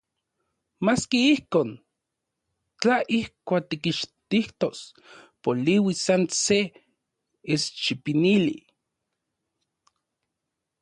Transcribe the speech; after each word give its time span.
Maski 0.85 1.19
ijkon, 1.33 1.69
tla 2.79 2.97
ijkuak 3.19 3.63
tikixtijtos 3.69 4.79
poliuis 5.43 5.99
san 6.05 6.23
se 6.43 6.59
eschipinili... 7.53 8.57